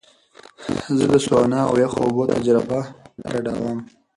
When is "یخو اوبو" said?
1.83-2.23